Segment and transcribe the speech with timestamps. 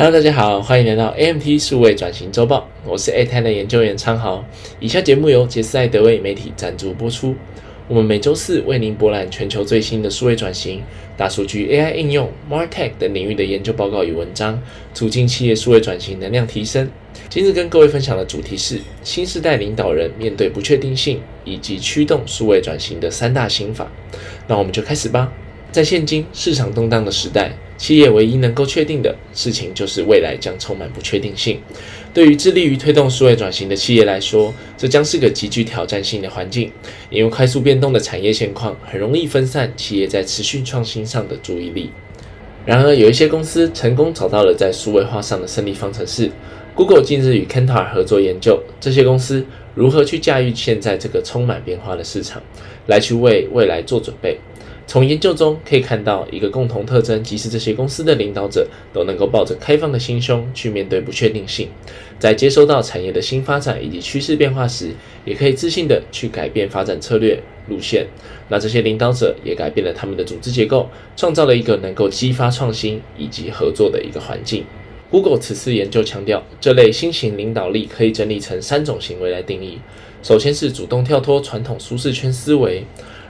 [0.00, 4.44] Hello，大家好，欢迎来到 AMT 数位转型周报，我是 ATN 的研究员昌豪。
[4.78, 7.34] 以下节目由杰斯艾德威媒体赞助播出。
[7.88, 10.84] 我们每周四为您博览全球最新的数位转型、
[11.16, 14.62] 大数据、AI 应用、MarTech 等领域的研究报告与文章，
[14.94, 16.88] 促进企业数位转型能量提升。
[17.28, 23.90] 今日跟各位分享的主题是新时代领导人面对不确定性以及驱动数位转型的三大心法。
[24.46, 25.32] 那我们就开始吧。
[25.72, 31.58] 在现今市场动荡的时代，企业唯一能够确定的事情就是未来将充满不确定性。
[32.12, 36.70] 对于致力于推动数位转型的企业来说，这将是个极具挑战性的环境，
[37.08, 41.90] 因为快速变动的产业现况很容易分散企业在持续创新上的注意力。
[42.66, 46.30] 然而，有一些公司成功找到了在数位化上的胜利方程式。
[46.74, 52.42] Google 近日与 Kantar 合作研究这些公司如何去驾驭现在这个充满变化的市场，
[52.86, 54.38] 来去为未来做准备。
[54.88, 61.68] 从研究中可以看到一个共同特征，即使这些公司的领导者都能够抱着开放的心胸去面对不确定性，
[62.18, 64.92] 在接收到产业的新发展以及趋势变化时，
[65.26, 68.06] 也可以自信的去改变发展策略路线。
[68.48, 74.64] 那这些领导者也改变了他们的组织结构，创造了一个能够激发创新以及合作的一个环境。
[75.10, 79.78] Google 此次研究强调，这类新型领导力可以整理成三种行为来定义。
[80.22, 82.84] 首先是主动跳脱传统舒适圈思维。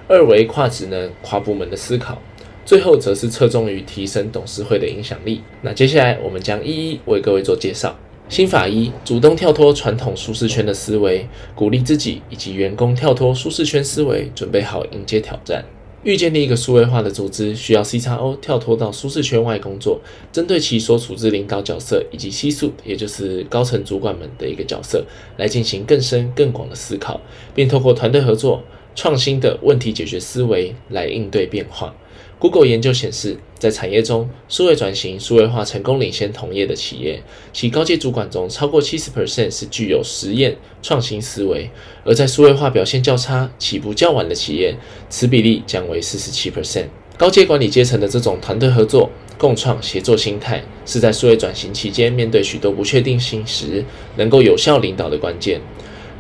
[0.09, 2.21] 二为跨职能、跨部门的思考，
[2.65, 5.43] 最后则是侧重于提升董事会的影响力。
[5.61, 7.95] 那接下来我们将一一为各位做介绍。
[8.31, 15.65] 心法一：主动跳脱传统舒适圈的思维，鼓励自己以及员工跳脱舒适圈思维，准备好迎接挑战。
[16.05, 20.01] 欲建立一个数位化的组织，需要 C 叉 O 跳脱到舒适圈外工作，
[20.33, 25.05] 针对其所处之领导角色以及 C 数，也就是高层主管们的一个角色，
[25.37, 27.21] 来进行更深更广的思考，
[27.55, 28.63] 并透过团队合作。
[28.99, 31.95] 创新的问题解决思维来应对变化。
[32.41, 41.71] Google 研究显示，在产业中，数位转型、数位化成功领先同业的企业，其高阶主管中超过七十 percent 是具有实验创新思维；
[42.03, 44.75] 而在数位化表现较差、起步较晚的企业，
[45.09, 46.87] 此比例降为四十七 percent。
[47.17, 49.09] 高阶管理阶层的这种团队合作、
[49.39, 53.85] 共创、协作心态，是在数位转型期间面对许多不确定性时，
[54.17, 55.61] 能够有效领导的关键。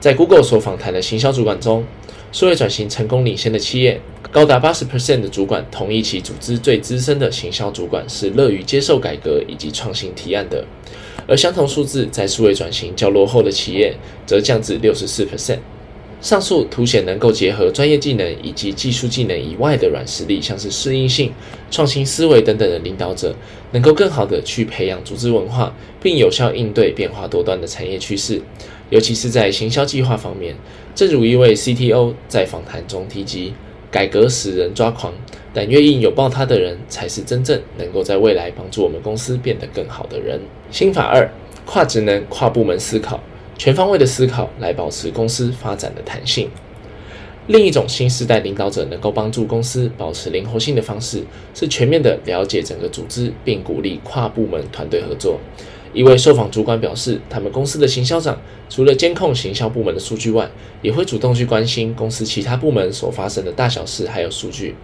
[0.00, 1.84] 在 Google 所访谈的行销主管中，
[2.30, 3.98] 数位转型成功领先的企业，
[4.30, 10.62] 高达八十 percent 的主管同意其组织最资深的行销主管是乐于接受改革以及创新提案的，
[11.26, 13.94] 而相同数字在数位转型较落后的企业
[14.26, 15.58] 则降至六十四 percent。
[16.20, 21.32] 上述凸显能够结合专业技能以及技术技能以外的软实力，像是适应性、
[21.70, 23.32] 创新思维等等的领导者，
[23.70, 25.72] 能够更好的去培养组织文化，
[26.02, 28.42] 并有效应对变化多端的产业趋势。
[28.90, 30.56] 尤其是在行销计划方面，
[30.94, 33.52] 正如一位 CTO 在访谈中提及，
[33.90, 35.12] 改革使人抓狂，
[35.52, 40.40] 但愿意拥抱它的人，才是真正能够在未来帮助我们公司变得更好的人。
[40.70, 41.30] 心法二：
[41.66, 43.20] 跨职能、跨部门思考。
[43.58, 46.48] 全方位的思考来保持公司发展的弹性。
[47.48, 55.40] 另一种新时代领导者能够帮助公司保持灵活性的方式，是全面的了解整个组织，并鼓励跨部门团队合作。
[55.92, 58.38] 一位受访主管表示，他们公司的行销长
[58.68, 60.48] 除了监控行销部门的数据外，
[60.82, 64.74] 也会主动去关心公司其他部门所发生的大小事，还有数据，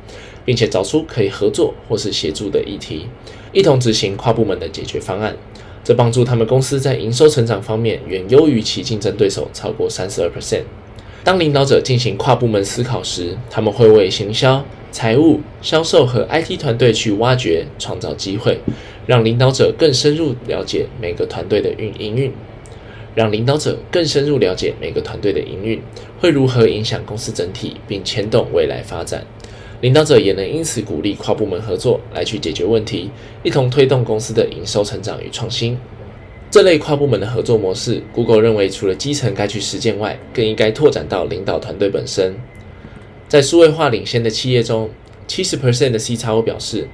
[0.45, 3.07] 并且找出可以合作或是协助的议题，
[3.53, 5.37] 一同执行跨部门的解决方案。
[5.85, 10.63] 这帮助他们公司在营收成长方面远优于其竞争对手超过三十二 percent。
[11.23, 14.65] 当领导者进行跨部门思考时，他们会为行销、
[14.95, 18.61] 财务、销售和 IT 团队去挖掘、创造机会，
[19.09, 22.33] 让领导者更深入了解每个团队的运营运，
[23.17, 25.83] 让领导者更深入了解每个团队的营运
[26.21, 29.27] 会如何影响公司整体，并牵动未来发展。
[29.81, 33.11] 领导者也能因此鼓励跨部门合作来去解决问题，
[33.43, 35.77] 一同推动公司的营收成长与创新。
[36.53, 42.37] 这类跨部门的合作模式，Google 认为除了基层该去实践外，更应该拓展到领导团队本身。
[43.35, 44.89] 在数位化领先的企业中，
[45.27, 46.87] 七十 percent 的 C 叉 O 表示，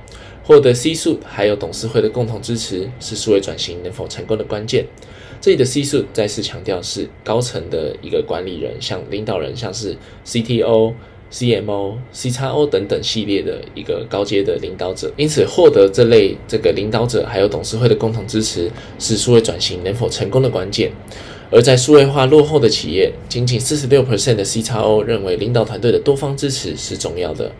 [0.43, 4.87] 获得 C 数还有董事会的共同支持是数位转型能否成功的关键。
[5.39, 9.95] 这里的 C 数再次强调是高层的一个管理人，像领导人，像是
[10.25, 10.95] CTO。
[11.31, 20.91] CMO、C 叉 O 等等系列的一个高阶的领导者，因此获得这类这个领导者还有董事会的共同支持，是数位转型能否成功的关键。
[21.51, 27.51] 而在数位化落后的企业，仅仅四十六 percent 的 C 叉 O 认为领导团队的多方支持是重要的。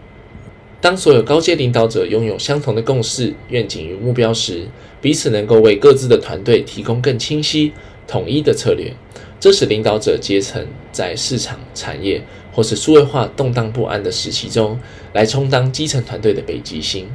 [0.81, 4.67] 当所有高阶领导者拥有相同的共识、愿景与目标时，
[5.01, 7.73] 彼此能够为各自的团队提供更清晰、
[8.07, 8.93] 统一的策略。
[9.41, 12.23] 这使领导者阶层在市场、产业
[12.53, 14.79] 或是数位化动荡不安的时期中，
[15.13, 17.07] 来充当基层团队的北极星。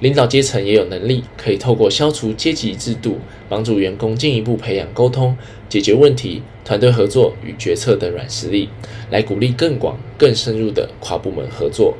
[0.00, 3.18] 领导阶层也有能力可以透过消除阶级制度，
[3.48, 5.36] 帮助员工进一步培养沟通、
[5.68, 8.68] 解决问题、团队合作与决策的软实力，
[9.10, 11.96] 来鼓励更广、更深入的跨部门合作。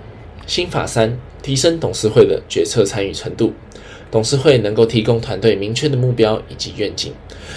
[0.47, 3.53] 心法三：提升董事会的决策参与程度。
[4.11, 7.12] 董事会能够提供团队明确的目标以及愿景，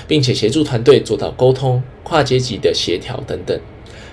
[0.05, 3.57] 并且协助团队做到沟通、跨阶级的协调等等。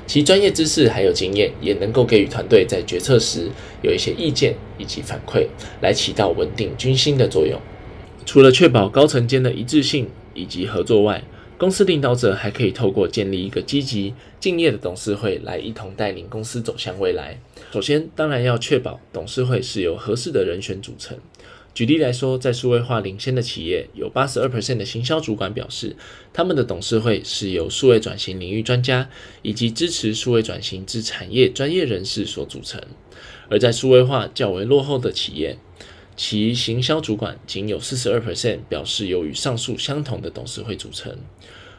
[0.06, 3.48] 其专业知识还有经验，也能够给予团队在决策时
[3.82, 5.48] 有一些意见以及反馈，
[5.82, 7.60] 来起到稳定军心的作用。
[8.24, 11.24] 除了确保高层间的一致性以及合作外，
[11.58, 17.36] 公司领导者还可以透过建立一个积极、敬业的董事会来一同带领公司走向未来。
[17.72, 21.18] 首先，当然要确保董事会是由合适的人选组成。
[21.74, 25.96] 举例来说，在数位化领先的企业，有八十二 percent 的行销主管表示，
[26.32, 29.10] 他们的董事会是由数位转型领域专家
[29.42, 32.80] 以及支持数位转型之产业专业人士所组成；
[33.48, 35.58] 而在数位化较为落后的企业，
[36.18, 41.16] 其行销主管仅有四十二 percent 表示由与上述相同的董事会组成。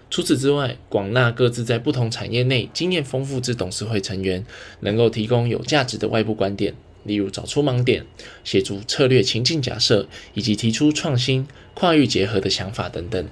[0.10, 4.46] 除此之外，广纳各自在不同产业内经验丰富之董事会成员，
[4.80, 6.74] 能够提供有价值的外部观点。
[7.04, 8.06] 例如找出盲点、
[8.46, 13.28] 协助策略情境假设，以及提出创新、跨域结合的想法等等。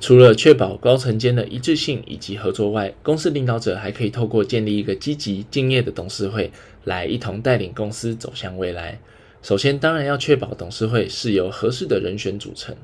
[0.00, 6.52] 除了确保高层间的一致性以及合作外，公司领导者还可以透过建立一个积极敬业的董事会，
[6.84, 9.00] 来一同带领公司走向未来。
[9.42, 12.76] 首先，当然要确保董事会是由合适的人选组成。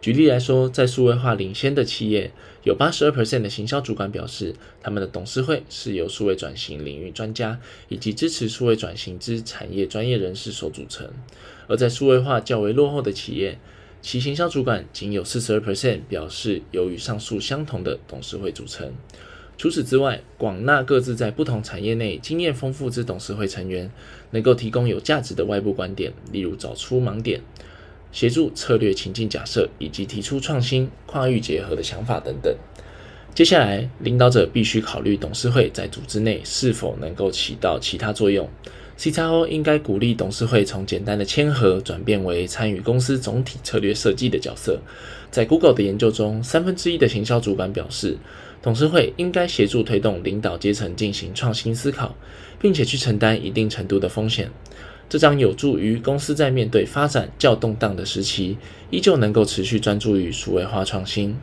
[0.00, 2.30] 举例来说，在数位化领先的企业，
[2.62, 11.08] 有八十二 percent 的行销主管表示，他们的董事会是由数位转型领域专家以及支持数位转型之产业专业人士所组成；
[11.66, 13.58] 而在数位化较为落后的企业，
[14.00, 18.94] 其行销主管仅有四十二 percent 表示由与上述相同的董事会组成。
[19.58, 23.90] 除此之外，广纳各自在不同产业内经验丰富之董事会成员，
[24.30, 27.40] 能够提供有价值的外部观点，例如找出盲点。
[28.12, 32.54] 协助策略情境假设，以及提出创新、跨域结合的想法等等。
[33.34, 38.48] 接下来，领导者必须考虑董事会在组织内是否能够起到其他作用。
[38.96, 44.80] CXO 应该鼓励董事会从简单的签合转变为参与公司总体策略设计的角色。
[45.30, 48.16] 在 Google 的研究中，三分之一的行销主管表示，
[48.68, 52.14] 董事会应该协助推动领导阶层进行创新思考，
[52.60, 54.50] 并且去承担一定程度的风险。
[55.08, 58.58] 这将有助于公司在面对发展较动荡的时期，
[58.90, 61.34] 依旧能够持续专注于数位化创新。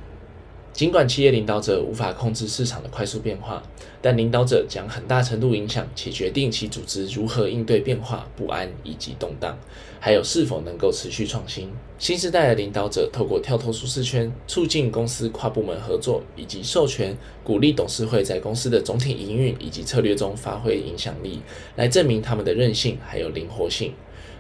[0.76, 3.64] 尽管企业领导者无法控制市场的快速变化，
[4.02, 9.58] 但领导者将很大程度影响且决定其组织如何应对变化、不安以及动荡，
[10.02, 11.72] 还有是否能够持续创新。
[11.98, 21.40] 新时代的领导者透过跳脱舒适圈，促进公司跨部门合作，以及授权鼓励董事会在公司的总体营运以及策略中发挥影响力，
[21.78, 23.94] 来证明他们的韧性还有灵活性，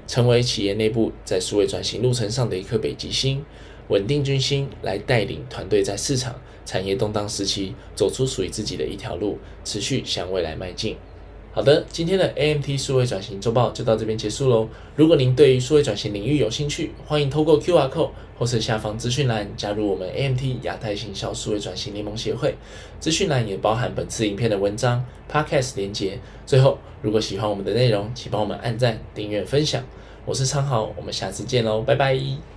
[0.06, 3.42] 成为企业内部在数位转型路程上的一颗北极星。
[3.90, 6.36] 稳定军心，来带领团队在市场、
[6.66, 10.96] 产业动荡时期走出属于自己的一条路，持续向未来迈进。
[11.54, 14.68] 好的，今天的 AMT 数位转型周报就到这边结束喽。
[14.98, 22.56] 如果您对于数位转型领域有兴趣，欢迎透过 QR code 或是下方资讯栏加入我们 AMT 亚太行销数位转型联盟协会。
[23.00, 26.20] 资讯栏也包含本次影片的文章、Podcast 连接。
[26.46, 29.82] 最后，如果喜欢我们的内容，请帮我们按赞、订阅、分享。
[30.26, 32.55] 我是昌豪，我们下次见喽，拜拜。